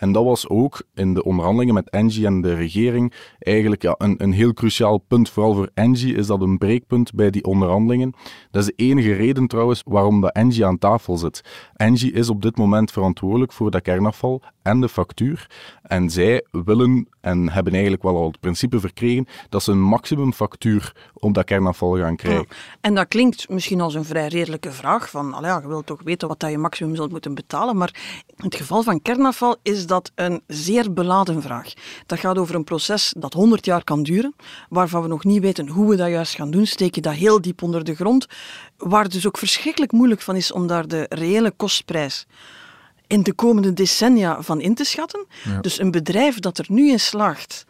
[0.04, 4.22] En dat was ook in de onderhandelingen met Engie en de regering eigenlijk ja, een,
[4.22, 5.30] een heel cruciaal punt.
[5.30, 8.14] Vooral voor Engie is dat een breekpunt bij die onderhandelingen.
[8.50, 11.40] Dat is de enige reden trouwens waarom dat Engie aan tafel zit.
[11.74, 15.50] Engie is op dit moment verantwoordelijk voor dat kernafval en de factuur.
[15.82, 21.10] En zij willen en hebben eigenlijk wel al het principe verkregen dat ze een maximumfactuur
[21.14, 22.46] op dat kernafval gaan krijgen.
[22.80, 26.28] En dat klinkt misschien als een vrij redelijke vraag, van ja, je wilt toch weten
[26.28, 29.93] wat dat je maximum zult moeten betalen, maar in het geval van kernafval is dat
[30.14, 31.72] een zeer beladen vraag.
[32.06, 34.34] Dat gaat over een proces dat 100 jaar kan duren,
[34.68, 36.66] waarvan we nog niet weten hoe we dat juist gaan doen.
[36.66, 38.26] Steek je dat heel diep onder de grond,
[38.76, 42.26] waar het dus ook verschrikkelijk moeilijk van is om daar de reële kostprijs
[43.06, 45.26] in de komende decennia van in te schatten.
[45.44, 45.60] Ja.
[45.60, 47.64] Dus een bedrijf dat er nu in slaagt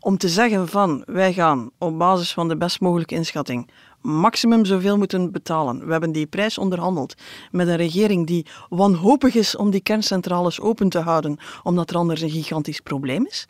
[0.00, 3.70] om te zeggen van wij gaan op basis van de best mogelijke inschatting
[4.08, 5.86] maximum zoveel moeten betalen.
[5.86, 7.14] We hebben die prijs onderhandeld
[7.50, 12.20] met een regering die wanhopig is om die kerncentrales open te houden, omdat er anders
[12.20, 13.46] een gigantisch probleem is.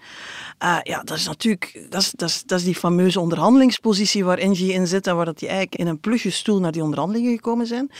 [0.62, 4.38] Uh, ja, dat is natuurlijk dat is, dat is, dat is die fameuze onderhandelingspositie waar
[4.38, 7.35] Engie in zit en waar dat die eigenlijk in een plusje stoel naar die onderhandelingen
[7.35, 7.90] gekomen zijn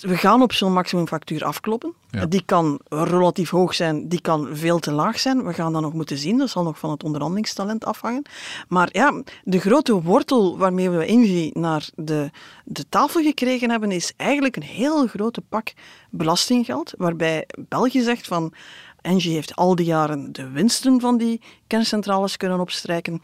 [0.00, 1.94] we gaan op zo'n maximumfactuur afkloppen.
[2.28, 5.44] Die kan relatief hoog zijn, die kan veel te laag zijn.
[5.44, 8.22] We gaan dat nog moeten zien, dat zal nog van het onderhandelingstalent afhangen.
[8.68, 12.30] Maar ja, de grote wortel waarmee we Engie naar de,
[12.64, 15.72] de tafel gekregen hebben, is eigenlijk een heel grote pak
[16.10, 18.52] belastinggeld, waarbij België zegt van
[19.00, 23.22] Engie heeft al die jaren de winsten van die kerncentrales kunnen opstrijken.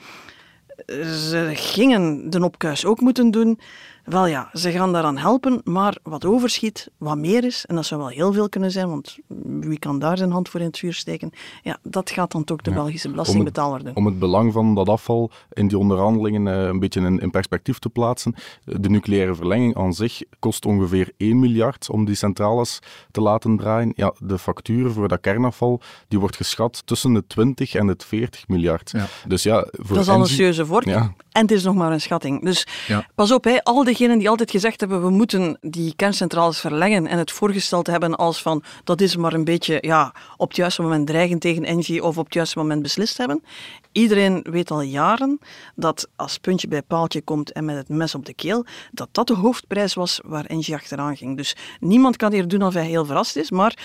[0.87, 3.61] Ze gingen de opkuis ook moeten doen.
[4.07, 8.01] Wel ja, ze gaan daaraan helpen, maar wat overschiet, wat meer is, en dat zou
[8.01, 9.19] wel heel veel kunnen zijn, want
[9.61, 11.31] wie kan daar zijn hand voor in het vuur steken?
[11.63, 13.95] Ja, dat gaat dan toch de Belgische belastingbetaler doen.
[13.95, 17.79] Om het belang van dat afval in die onderhandelingen uh, een beetje in, in, perspectief
[17.79, 18.35] te plaatsen.
[18.65, 22.79] De nucleaire verlenging aan zich kost ongeveer 1 miljard om die centrales
[23.11, 23.93] te laten draaien.
[23.97, 28.49] Ja, de factuur voor dat kernafval die wordt geschat tussen de 20 en de 40
[28.49, 28.91] miljard.
[28.91, 29.07] Ja.
[29.29, 30.85] Dus ja, voor dat is al een serieuze vork.
[30.85, 31.15] Ja.
[31.33, 32.45] En het is nog maar een schatting.
[32.45, 32.67] Dus
[33.15, 37.19] pas op, hè, al degenen die altijd gezegd hebben we moeten die kerncentrales verlengen en
[37.19, 41.07] het voorgesteld hebben als van dat is maar een beetje ja, op het juiste moment
[41.07, 43.43] dreigen tegen Engie of op het juiste moment beslist hebben.
[43.93, 45.39] Iedereen weet al jaren
[45.75, 49.27] dat als puntje bij paaltje komt en met het mes op de keel, dat dat
[49.27, 51.37] de hoofdprijs was waar Engie achteraan ging.
[51.37, 53.79] Dus niemand kan hier doen of hij heel verrast is, maar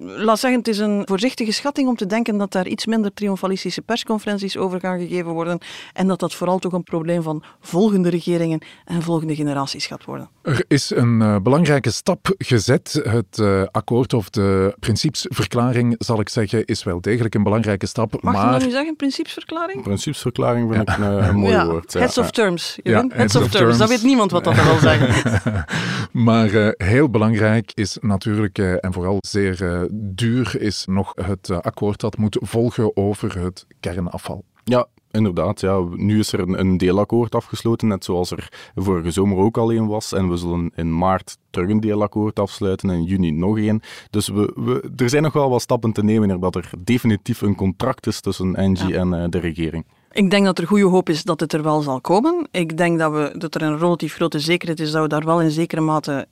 [0.00, 3.82] laat zeggen, het is een voorzichtige schatting om te denken dat daar iets minder triomfalistische
[3.82, 5.58] persconferenties over gaan gegeven worden
[5.92, 10.28] en dat dat vooral toch een probleem van volgende regeringen en volgende generaties gaat worden.
[10.42, 13.00] Er is een uh, belangrijke stap gezet.
[13.08, 18.22] Het uh, akkoord of de principesverklaring, zal ik zeggen, is wel degelijk een belangrijke stap.
[18.22, 18.58] Mag maar...
[18.58, 19.82] je nu zeggen, principesverklaring?
[19.82, 21.66] Principesverklaring vind ik een, een mooi ja.
[21.66, 21.92] woord.
[21.92, 22.78] Heads of terms.
[22.82, 23.62] Ja, heads, heads of, of terms.
[23.62, 23.78] terms.
[23.78, 25.64] Dat weet niemand wat dat wil zeggen.
[26.12, 32.00] maar uh, heel belangrijk is natuurlijk, en vooral zeer duur is nog het eh, akkoord
[32.00, 34.44] dat moet volgen over het kernafval.
[34.64, 34.86] Ja,
[35.16, 35.84] Inderdaad, ja.
[35.90, 39.86] nu is er een, een, deelakkoord afgesloten, net zoals er vorige zomer ook al een
[39.86, 40.12] was.
[40.12, 43.80] En we zullen in maart terug een deelakkoord afsluiten en in juni nog één.
[44.10, 47.54] Dus we, we, er zijn nog wel wat stappen te nemen dat er definitief een
[47.54, 48.98] contract is tussen Engie ja.
[48.98, 49.84] en uh, de regering.
[50.12, 52.48] Ik denk dat er goede hoop is dat het er wel zal komen.
[52.50, 55.40] Ik denk dat, we, dat er een relatief grote zekerheid is dat we daar wel
[55.40, 56.26] in zekere mate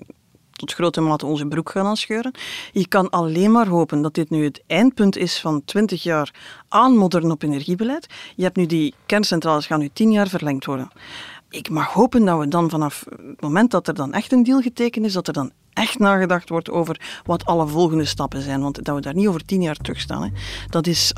[0.55, 2.33] tot grote mate onze broek gaan aanscheuren.
[2.73, 6.35] Je kan alleen maar hopen dat dit nu het eindpunt is van 20 jaar
[6.69, 8.07] aanmodderen op energiebeleid.
[8.37, 10.91] Je hebt nu die kerncentrales gaan nu 10 jaar verlengd worden.
[11.51, 14.61] Ik mag hopen dat we dan vanaf het moment dat er dan echt een deal
[14.61, 18.61] getekend is, dat er dan echt nagedacht wordt over wat alle volgende stappen zijn.
[18.61, 20.23] Want dat we daar niet over tien jaar terug staan.
[20.23, 20.29] Hè.
[20.69, 21.13] Dat is,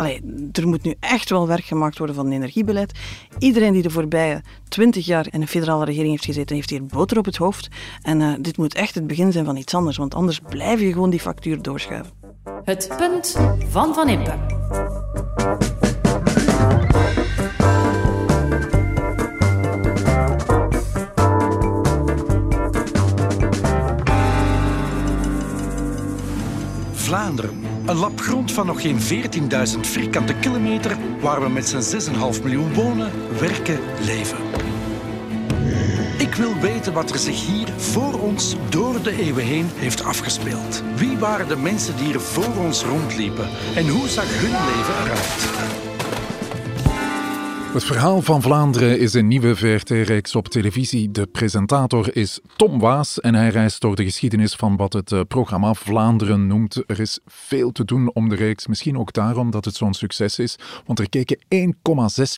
[0.53, 2.99] er moet nu echt wel werk gemaakt worden van het energiebeleid.
[3.39, 7.19] Iedereen die de voorbije twintig jaar in een federale regering heeft gezeten, heeft hier boter
[7.19, 7.69] op het hoofd.
[8.03, 9.97] En uh, dit moet echt het begin zijn van iets anders.
[9.97, 12.13] Want anders blijf je gewoon die factuur doorschuiven.
[12.65, 13.37] Het punt
[13.69, 14.35] van Van Impe.
[27.07, 27.63] Vlaanderen.
[27.87, 32.75] Een lap grond van nog geen 14.000 vierkante kilometer waar we met z'n 6,5 miljoen
[32.75, 34.39] wonen, werken, leven.
[36.19, 40.83] Ik wil weten wat er zich hier voor ons door de eeuwen heen heeft afgespeeld.
[40.95, 45.76] Wie waren de mensen die hier voor ons rondliepen en hoe zag hun leven eruit?
[47.77, 51.11] Het verhaal van Vlaanderen is een nieuwe VRT-reeks op televisie.
[51.11, 55.21] De presentator is Tom Waas en hij reist door de geschiedenis van wat het eh,
[55.29, 56.83] programma Vlaanderen noemt.
[56.87, 60.39] Er is veel te doen om de reeks, misschien ook daarom dat het zo'n succes
[60.39, 60.57] is.
[60.87, 61.65] Want er keken 1,6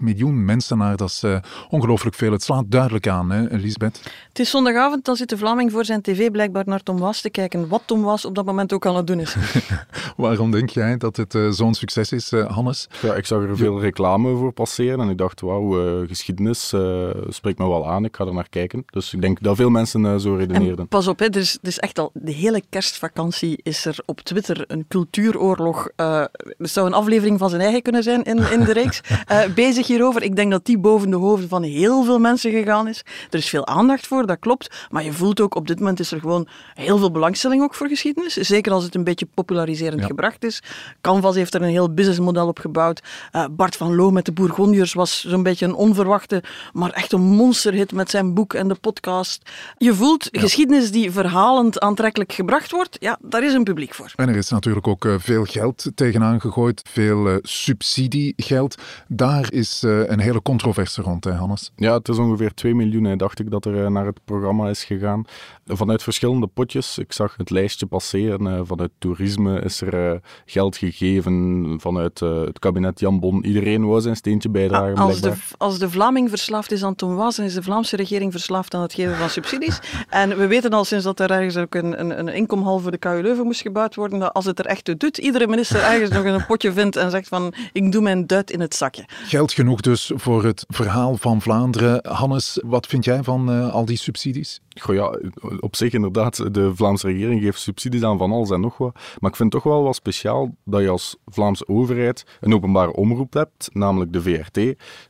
[0.03, 2.33] miljoen mensen naar, dat is uh, ongelooflijk veel.
[2.33, 4.01] Het slaat duidelijk aan, hè, Lisbeth?
[4.29, 7.31] Het is zondagavond, dan zit de Vlaming voor zijn tv blijkbaar naar Tom Waas te
[7.31, 7.69] kijken.
[7.69, 9.37] Wat Tom Waas op dat moment ook aan het doen is.
[10.17, 12.89] Waarom denk jij dat het uh, zo'n succes is, Hannes?
[13.03, 16.73] Ja, ik zag er veel reclame voor passeren en ik dacht dacht, wauw, uh, geschiedenis
[16.73, 18.85] uh, spreekt me wel aan, ik ga er naar kijken.
[18.91, 20.79] Dus ik denk dat veel mensen uh, zo redeneerden.
[20.79, 23.99] En pas op, hè, er, is, er is echt al de hele kerstvakantie is er
[24.07, 25.89] op Twitter een cultuuroorlog.
[25.97, 29.01] er zou een aflevering van zijn eigen kunnen zijn in, in de reeks.
[29.55, 30.23] bezig hierover.
[30.23, 33.05] Ik denk dat die boven de hoofden van heel veel mensen gegaan is.
[33.31, 34.87] Er is veel aandacht voor, dat klopt.
[34.91, 37.89] Maar je voelt ook, op dit moment is er gewoon heel veel belangstelling ook voor
[37.89, 38.35] geschiedenis.
[38.35, 40.07] Zeker als het een beetje populariserend ja.
[40.07, 40.63] gebracht is.
[41.01, 43.03] Canvas heeft er een heel businessmodel op gebouwd.
[43.51, 46.43] Bart van Loo met de Bourgondiërs was zo'n beetje een onverwachte,
[46.73, 49.51] maar echt een monsterhit met zijn boek en de podcast.
[49.79, 54.13] Je voelt geschiedenis die verhalend aantrekkelijk gebracht wordt, ja, daar is een publiek voor.
[54.17, 58.83] En er is natuurlijk ook uh, veel geld tegenaan gegooid, veel uh, subsidiegeld.
[59.09, 61.73] Daar is uh, een hele controverse rond, hè, Hannes?
[61.77, 65.25] Ja, het is ongeveer 2 miljoen, dacht ik, dat er naar het programma is gegaan.
[65.67, 66.99] Vanuit verschillende potjes.
[66.99, 68.67] Ik zag het lijstje passeren.
[68.67, 73.45] vanuit toerisme is er geld gegeven, vanuit het kabinet Jan Bon.
[73.45, 74.98] Iedereen wou zijn steentje bijdragen.
[74.99, 78.33] Als de, als de Vlaming verslaafd is aan Tom Waas, dan is de Vlaamse regering
[78.33, 79.79] verslaafd aan het geven van subsidies.
[80.09, 82.99] En we weten al sinds dat er ergens ook een, een, een inkomhal voor de
[82.99, 86.11] KU Leuven moest gebouwd worden, dat als het er echt toe doet, iedere minister ergens
[86.11, 89.05] nog een potje vindt en zegt van ik doe mijn duit in het zakje.
[89.27, 92.01] Geld genoeg dus voor het verhaal van Vlaanderen.
[92.09, 94.61] Hannes, wat vind jij van eh, al die subsidies?
[94.81, 95.19] Goh, ja,
[95.61, 98.95] op zich inderdaad, de Vlaamse regering geeft subsidies aan van alles en nog wat.
[98.95, 102.93] Maar ik vind het toch wel wat speciaal dat je als Vlaamse overheid een openbare
[102.93, 104.55] omroep hebt, namelijk de VRT,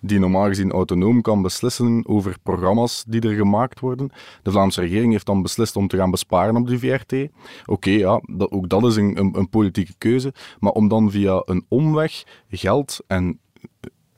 [0.00, 4.10] die normaal gezien autonoom kan beslissen over programma's die er gemaakt worden.
[4.42, 7.28] De Vlaamse regering heeft dan beslist om te gaan besparen op de VRT.
[7.66, 10.32] Oké, ja, dat, ook dat is een, een, een politieke keuze.
[10.58, 13.40] Maar om dan via een omweg geld en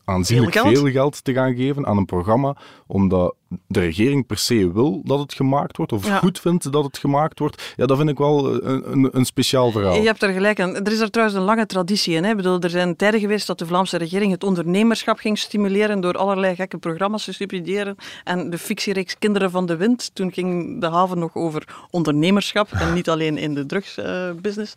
[0.05, 1.25] aanzienlijk Veel geld.
[1.25, 3.35] te gaan geven aan een programma, omdat
[3.67, 6.19] de regering per se wil dat het gemaakt wordt, of Ja.
[6.19, 9.71] goed vindt dat het gemaakt wordt, ja, dat vind ik wel een, een, een speciaal
[9.71, 9.95] verhaal.
[9.95, 10.75] Je hebt er gelijk aan.
[10.77, 12.25] Er is er trouwens een lange traditie in.
[12.25, 12.31] Hè.
[12.31, 16.15] Ik bedoel, er zijn tijden geweest dat de Vlaamse regering het ondernemerschap ging stimuleren door
[16.15, 17.97] allerlei gekke programma's te subsidiëren.
[18.25, 22.95] En de fictiereeks Kinderen van de Wind, toen ging de haven nog over ondernemerschap en
[22.95, 24.75] niet alleen in de drugsbusiness.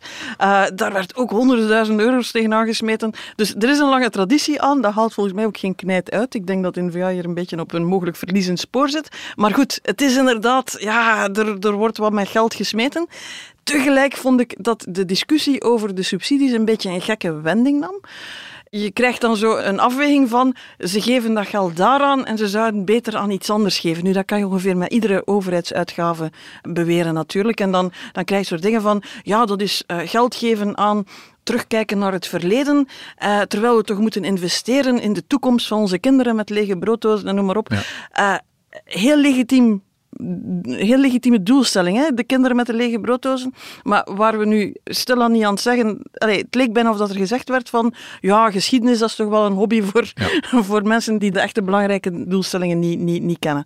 [0.74, 3.12] daar werd ook honderdduizend euro's tegen aangesmeten.
[3.36, 4.80] Dus er is een lange traditie aan.
[4.80, 6.34] Dat haalt volgens mij ook geen knijt uit.
[6.34, 9.08] Ik denk dat N-VA hier een beetje op een mogelijk verliezend spoor zit.
[9.34, 13.06] Maar goed, het is inderdaad, ja, er, er wordt wat met geld gesmeten.
[13.62, 18.00] Tegelijk vond ik dat de discussie over de subsidies een beetje een gekke wending nam.
[18.70, 22.84] Je krijgt dan zo een afweging van, ze geven dat geld daaraan en ze zouden
[22.84, 24.04] beter aan iets anders geven.
[24.04, 26.30] Nu, dat kan je ongeveer met iedere overheidsuitgave
[26.62, 27.60] beweren natuurlijk.
[27.60, 31.04] En dan, dan krijg je soort dingen van, ja, dat is eh, geld geven aan
[31.42, 35.98] terugkijken naar het verleden, eh, terwijl we toch moeten investeren in de toekomst van onze
[35.98, 37.68] kinderen met lege brooddozen en noem maar op.
[38.12, 38.34] Eh,
[38.84, 39.82] heel legitiem
[40.62, 42.14] heel legitieme doelstelling, hè?
[42.14, 43.54] de kinderen met de lege brooddozen.
[43.82, 46.02] Maar waar we nu stilaan niet aan het zeggen...
[46.12, 47.94] Allee, het leek bijna of dat er gezegd werd van...
[48.20, 50.12] Ja, geschiedenis dat is toch wel een hobby voor,
[50.66, 53.64] voor mensen die de echte belangrijke doelstellingen niet, niet, niet kennen.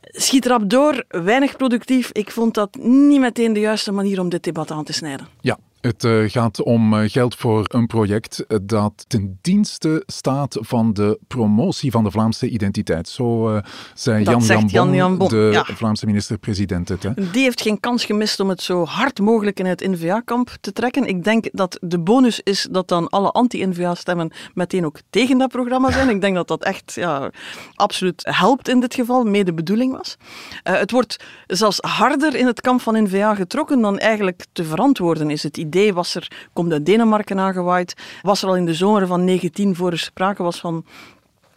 [0.00, 2.10] Schiet erop door, weinig productief.
[2.12, 5.28] Ik vond dat niet meteen de juiste manier om dit debat aan te snijden.
[5.40, 10.58] Ja, het eh, gaat om eh, geld voor een project eh, dat ten dienste staat
[10.60, 13.08] van de promotie van de Vlaamse identiteit.
[13.08, 13.60] Zo
[13.94, 15.64] zei Dat Jan Jan Bon, de ja.
[15.64, 16.88] Vlaamse minister-president.
[16.88, 17.10] het, Hè?
[17.30, 21.06] Die heeft geen kans gemist om het zo hard mogelijk in het N-VA-kamp te trekken.
[21.06, 25.92] Ik denk dat de bonus is dat dan alle anti-N-VA-stemmen meteen ook tegen dat programma
[25.92, 26.08] zijn.
[26.08, 27.30] Ik denk dat dat echt ja,
[27.74, 30.16] absoluut helpt in dit geval, mee de bedoeling was.
[30.62, 35.42] Het wordt zelfs harder in het kamp van N-VA getrokken dan eigenlijk te verantwoorden is.
[35.42, 39.24] Het idee was er, komt uit Denemarken aangewaaid, was er al in de zomer van
[39.24, 40.84] 19 voor er sprake was van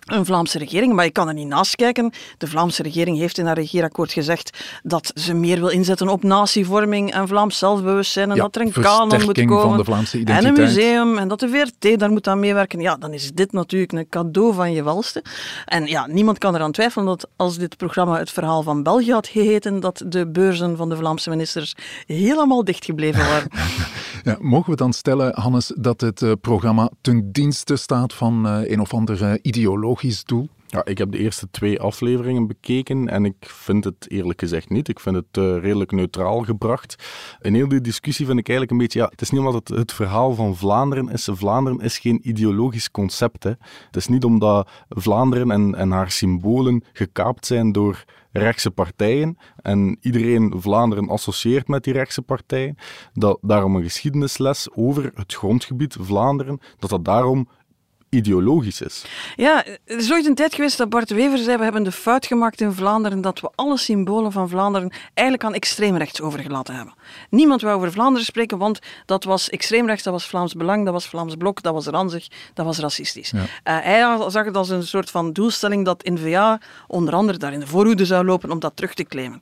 [0.08, 2.12] een Vlaamse regering, maar je kan er niet naast kijken.
[2.38, 7.14] De Vlaamse regering heeft in haar regeerakkoord gezegd dat ze meer wil inzetten op natievorming
[7.14, 9.62] en Vlaams zelfbewustzijn en Ja, dat er een kanon moet komen.
[9.62, 10.58] van de Vlaamse en identiteit.
[10.58, 12.80] een museum en dat de VRT daar moet aan meewerken.
[12.80, 15.24] Ja, dan is dit natuurlijk een cadeau van je welste.
[15.66, 19.28] En ja, niemand kan eraan twijfelen dat als dit programma het verhaal van België had
[19.28, 23.50] geheten, dat de beurzen van de Vlaamse ministers helemaal dichtgebleven waren.
[24.24, 28.72] Ja, mogen we dan stellen, Hannes, dat het eh, programma ten dienste staat van eh,
[28.72, 29.34] een of ander eh,
[30.70, 34.88] Ja, ik heb de eerste twee afleveringen bekeken en ik vind het eerlijk gezegd niet.
[34.88, 36.96] Ik vind het eh, redelijk neutraal gebracht.
[37.42, 39.00] In heel die discussie vind ik eigenlijk een beetje...
[39.00, 41.30] Ja, het is niet omdat het het verhaal van Vlaanderen is.
[41.32, 43.44] Vlaanderen is geen ideologisch concept.
[43.44, 43.50] Hè.
[43.86, 49.98] Het is niet omdat Vlaanderen en, en haar symbolen gekaapt zijn door rechtse partijen en
[50.02, 52.78] iedereen Vlaanderen associeert met die rechtse partijen,
[53.14, 57.48] dat daarom een geschiedenisles over het grondgebied Vlaanderen, dat dat daarom
[58.10, 59.06] ideologisch is.
[59.36, 62.26] Ja, er is ooit een tijd geweest dat Bart Wever zei, we hebben de fout
[62.26, 66.94] gemaakt in Vlaanderen dat we alle symbolen van Vlaanderen eigenlijk aan extreemrechts overgelaten hebben.
[67.30, 71.08] Niemand wou over Vlaanderen spreken, want dat was extreemrechts, dat was Vlaams Belang, dat was
[71.08, 73.32] Vlaams Blok, dat was ranzig, dat was racistisch.
[73.32, 77.60] Eh, hij zag het als een soort van doelstelling dat N-VA onder andere daar in
[77.60, 79.42] de voorhoede zou lopen om dat terug te claimen.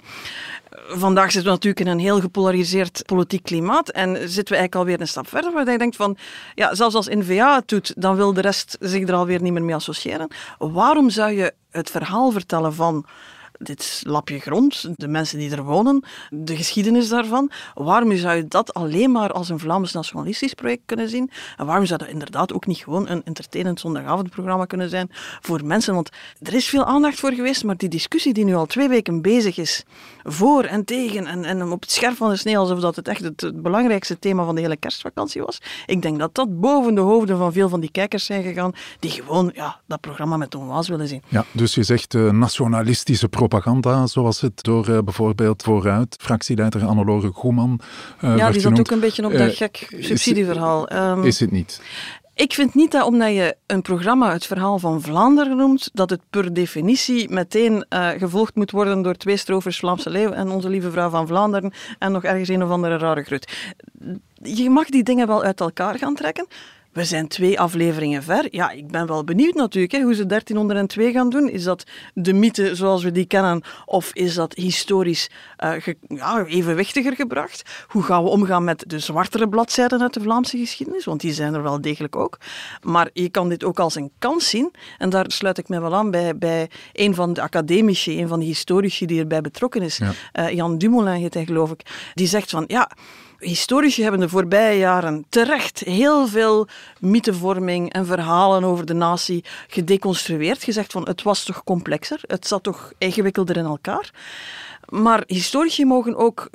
[0.88, 5.01] Vandaag zitten we natuurlijk in een heel gepolariseerd politiek klimaat en zitten we eigenlijk alweer
[5.01, 6.17] een stap verder, waar je denkt van,
[6.55, 9.63] ja, zelfs als N-VA het doet, dan wil de rest zich er alweer niet meer
[9.63, 10.27] mee associëren.
[10.57, 13.05] Waarom zou je het verhaal vertellen van
[13.59, 17.51] dit lapje grond, de mensen die er wonen, de geschiedenis daarvan.
[17.73, 21.31] Waarom zou je dat alleen maar als een Vlaams nationalistisch project kunnen zien?
[21.57, 25.09] En waarom zou dat inderdaad ook niet gewoon een entertainend zondagavondprogramma kunnen zijn
[25.41, 25.93] voor mensen?
[25.93, 26.09] Want
[26.41, 29.57] er is veel aandacht voor geweest, maar die discussie die nu al twee weken bezig
[29.57, 29.83] is,
[30.27, 33.21] voor en tegen, en, en op het scherp van de sneeuw, alsof dat het echt
[33.23, 35.61] het, het belangrijkste thema van de hele kerstvakantie was.
[35.85, 39.11] Ik denk dat dat boven de hoofden van veel van die kijkers zijn gegaan, die
[39.11, 41.21] gewoon ja, dat programma met Tom Waas willen zien.
[41.27, 47.31] Ja, dus je zegt eh, nationalistische propaganda, zoals het door eh, bijvoorbeeld vooruit fractieleider Annelore
[47.33, 47.79] Goeman
[48.19, 48.79] eh Ja, die zat genoemd.
[48.79, 50.88] ook een beetje op dat gek is- subsidieverhaal.
[50.88, 51.81] Ehm, Is het niet?
[52.35, 56.21] Ik vind niet dat omdat je een programma het verhaal van Vlaanderen noemt, dat het
[56.29, 60.91] per definitie meteen uh, gevolgd moet worden door twee strovers Vlaamse Leeuw en Onze Lieve
[60.91, 63.73] Vrouw van Vlaanderen en nog ergens een of andere rare grut.
[64.41, 66.47] Je mag die dingen wel uit elkaar gaan trekken,
[66.95, 68.47] we zijn twee afleveringen ver.
[68.49, 71.49] Ja, ik ben wel benieuwd natuurlijk hè, hoe ze 1302 gaan doen.
[71.49, 75.29] Is dat de mythe zoals we die kennen, of is dat historisch
[75.63, 75.73] uh,
[76.08, 77.86] ja, evenwichtiger gebracht?
[77.88, 81.05] Hoe gaan we omgaan met de zwartere bladzijden uit de Vlaamse geschiedenis?
[81.05, 82.38] Want die zijn er wel degelijk ook.
[82.81, 84.71] Maar je kan dit ook als een kans zien.
[84.97, 88.39] En daar sluit ik me wel aan bij, bij een van de academici, een van
[88.39, 89.99] de historici die erbij betrokken is.
[89.99, 92.12] Uh, Jan Dumoulin heet hij, geloof ik.
[92.13, 92.91] Die zegt van ja
[93.39, 96.67] historici hebben de voorbije jaren terecht heel veel
[96.99, 100.63] mythevorming en verhalen over de natie gedeconstrueerd.
[100.63, 104.11] Gezegd van het was toch complexer, het zat toch ingewikkelder in elkaar.
[104.89, 106.49] Maar historici mogen ook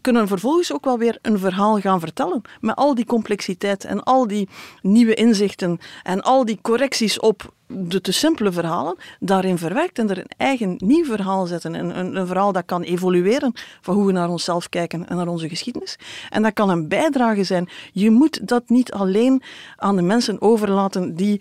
[0.00, 2.42] kunnen vervolgens ook wel weer een verhaal gaan vertellen.
[2.60, 4.48] Met al die complexiteit en al die
[4.82, 10.18] nieuwe inzichten en al die correcties op de te simpele verhalen daarin verwerkt en er
[10.18, 11.74] een eigen nieuw verhaal zetten.
[11.74, 15.28] Een, een, een, verhaal dat kan evolueren van hoe we naar onszelf kijken en naar
[15.28, 15.98] onze geschiedenis.
[16.30, 17.68] En dat kan een bijdrage zijn.
[17.92, 19.42] Je moet dat niet alleen
[19.76, 21.40] aan de mensen overlaten die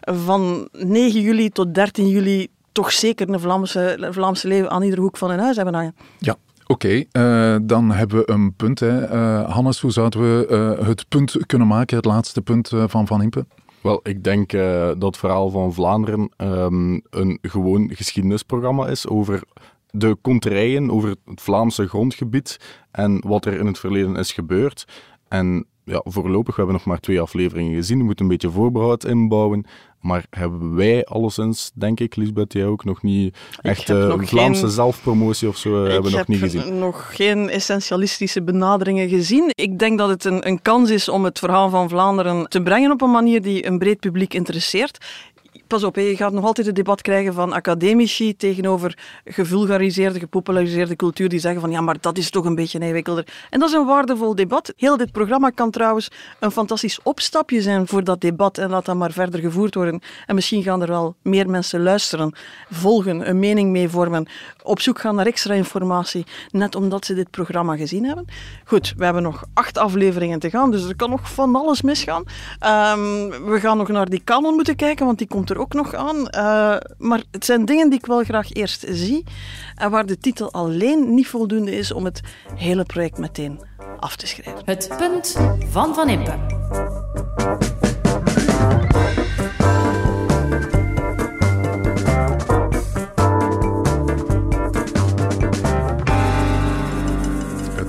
[0.00, 5.16] van 9 juli tot 13 juli toch zeker een Vlaamse, Vlaamse leven aan iedere hoek
[5.16, 5.94] van hun huis hebben hangen.
[6.18, 6.36] Ja,
[6.70, 8.80] Oké, eh, dan hebben we een punt.
[8.80, 9.12] Hè.
[9.12, 10.46] Uh, Hannes, hoe zouden we
[10.80, 13.46] uh, het punt kunnen maken, het laatste punt van Van Impe?
[13.82, 19.42] Wel, ik denk dat het verhaal van Vlaanderen um, een gewoon geschiedenisprogramma is over
[19.90, 22.60] de konterijen, over het Vlaamse grondgebied
[22.90, 24.86] en wat er in het verleden is gebeurd.
[25.28, 27.98] En ja, voorlopig, we hebben nog maar twee afleveringen gezien.
[27.98, 29.66] We moeten een beetje voorbehoud inbouwen.
[30.00, 34.70] Maar hebben wij alleszins, denk ik, Lisbeth, jij ook nog niet echt uh, Vlaamse geen...
[34.70, 36.78] zelfpromotie of zo uh, hebben nog niet gezien?
[36.78, 39.50] Nog geen essentialistische benaderingen gezien.
[39.54, 42.90] Ik denk dat het een, een kans is om het verhaal van Vlaanderen te brengen
[42.90, 44.98] op een manier die een breed publiek interesseert
[45.68, 51.28] pas op, je gaat nog altijd het debat krijgen van academici tegenover gevulgariseerde, gepopulariseerde cultuur
[51.28, 53.26] die zeggen van ja, maar dat is toch een beetje ingewikkelder.
[53.50, 54.72] En dat is een waardevol debat.
[54.76, 58.96] Heel dit programma kan trouwens een fantastisch opstapje zijn voor dat debat en laat dat
[58.96, 60.00] maar verder gevoerd worden.
[60.26, 62.32] En misschien gaan er wel meer mensen luisteren,
[62.70, 64.28] volgen, een mening mee vormen,
[64.62, 68.24] op zoek gaan naar extra informatie, net omdat ze dit programma gezien hebben.
[68.64, 72.22] Goed, we hebben nog acht afleveringen te gaan, dus er kan nog van alles misgaan.
[72.22, 75.94] Um, we gaan nog naar die kanon moeten kijken, want die komt er ook nog
[75.94, 76.16] aan.
[76.16, 79.24] Uh, maar het zijn dingen die ik wel graag eerst zie
[79.74, 82.20] en waar de titel alleen niet voldoende is om het
[82.54, 83.60] hele project meteen
[83.98, 84.62] af te schrijven.
[84.64, 85.36] Het punt
[85.70, 86.34] van Van Impe.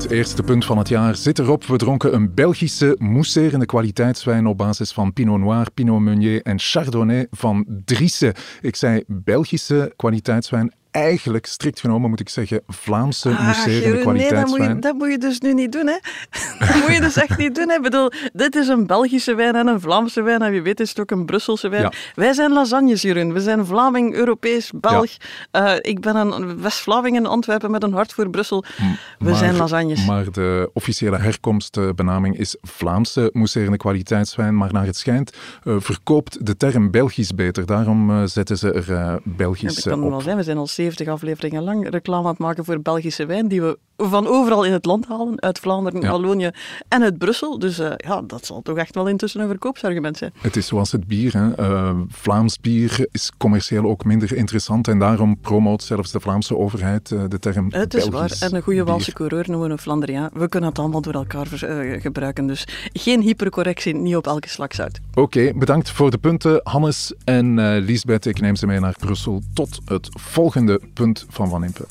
[0.10, 1.66] Eerste punt van het jaar zit erop.
[1.66, 7.28] We dronken een Belgische mousserende kwaliteitswijn op basis van Pinot Noir, Pinot Meunier en Chardonnay
[7.32, 8.34] van Driessen.
[8.62, 14.16] Ik zei Belgische kwaliteitswijn eigenlijk, strikt genomen, moet ik zeggen, Vlaamse ah, kwaliteitswijn.
[14.16, 15.98] Nee, dat moet, je, dat moet je dus nu niet doen, hè.
[16.66, 17.76] dat moet je dus echt niet doen, hè.
[17.76, 20.42] Ik bedoel, dit is een Belgische wijn en een Vlaamse wijn.
[20.42, 21.94] En wie weet is het ook een Brusselse wijn.
[22.16, 23.34] Wij zijn lasagnes, Jeroen.
[23.34, 25.10] We zijn Vlaming, Europees, Belg.
[25.52, 28.64] Uh, ik ben een West-Vlaming in Antwerpen met een hart voor Brussel.
[29.20, 30.06] We zijn lasagnes.
[30.06, 34.58] Maar de officiële herkomstbenaming is Vlaamse mousserende kwaliteitswijn.
[34.58, 37.66] Maar naar het schijnt uh, verkoopt de term Belgisch beter.
[37.66, 40.38] Daarom uh, zetten ze er Belgisch ja, dat kan wel zijn.
[40.38, 43.78] We zijn al 70 afleveringen lang reclame aan het maken voor Belgische wijn, die we
[43.98, 46.10] van overal in het land halen, uit Vlaanderen, ja.
[46.10, 46.50] Wallonië
[46.88, 47.60] en uit Brussel.
[47.60, 50.34] Dus uh, ja, dat zal toch echt wel intussen een verkoopsargument zijn.
[50.38, 51.34] Het is zoals het bier.
[51.34, 51.70] Hè.
[51.70, 57.12] Uh, Vlaams bier is commercieel ook minder interessant en daarom promoot zelfs de Vlaamse overheid
[57.12, 58.38] uh, de term Het is waar.
[58.40, 60.30] En een goede Walse coureur noemen we een Flandriaan.
[60.34, 61.48] We kunnen het allemaal door elkaar
[62.00, 62.48] gebruiken.
[62.48, 65.00] Dus geen hypercorrectie, niet op elke slag zout.
[65.14, 68.26] Oké, bedankt voor de punten, Hannes en Liesbeth.
[68.26, 71.86] Ik neem ze mee naar Brussel tot het volgende punt van Van Impe.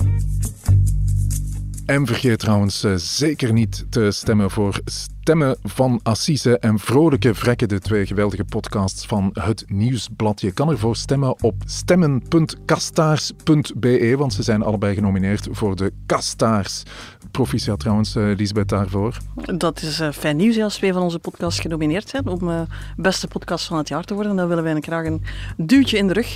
[1.87, 4.81] En vergeet trouwens uh, zeker niet te stemmen voor
[5.29, 10.41] Stemmen van Assise en Vrolijke Vrekken, de twee geweldige podcasts van het Nieuwsblad.
[10.41, 16.83] Je kan ervoor stemmen op stemmen.kastaars.be, want ze zijn allebei genomineerd voor de Kastaars.
[17.31, 19.17] Proficiat trouwens, uh, Lisbeth, daarvoor.
[19.35, 22.61] Dat is uh, fijn nieuws als twee van onze podcasts genomineerd zijn om uh,
[22.97, 24.37] beste podcast van het jaar te worden.
[24.37, 25.23] Dan willen wij graag een
[25.57, 26.33] duwtje in de rug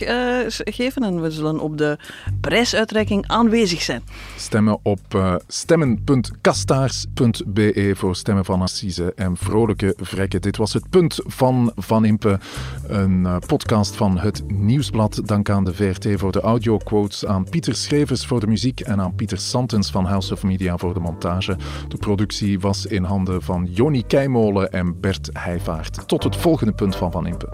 [0.75, 1.99] geven en we zullen op de
[2.41, 4.03] prijsuitreiking aanwezig zijn.
[4.37, 8.82] Stemmen op stemmen.kastaars.be voor Stemmen van Assise
[9.15, 10.41] en vrolijke vrekken.
[10.41, 12.39] Dit was het punt van Van Impe,
[12.87, 15.21] een eh, podcast van het Nieuwsblad.
[15.25, 19.15] Dank aan de VRT voor de audioquotes, aan Pieter Schrevers voor de muziek en aan
[19.15, 21.57] Pieter Santens van House of Media voor de montage.
[21.89, 26.09] De productie was in handen van Joni Keimolen en Bert Heijvaart.
[26.09, 27.49] Tot het volgende punt van Van Impe.